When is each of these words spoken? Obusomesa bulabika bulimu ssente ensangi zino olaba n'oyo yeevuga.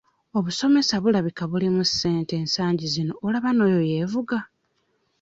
Obusomesa 0.37 0.95
bulabika 1.03 1.43
bulimu 1.51 1.81
ssente 1.89 2.33
ensangi 2.41 2.85
zino 2.93 3.13
olaba 3.25 3.49
n'oyo 3.53 3.79
yeevuga. 3.89 4.39